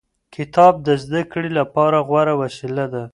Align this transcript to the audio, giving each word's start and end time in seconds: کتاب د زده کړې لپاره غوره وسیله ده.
کتاب 0.35 0.73
د 0.87 0.89
زده 1.03 1.21
کړې 1.31 1.49
لپاره 1.59 1.97
غوره 2.07 2.33
وسیله 2.41 2.85
ده. 2.93 3.03